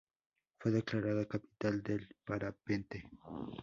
[0.57, 3.05] Fue declarada "Capital del Parapente".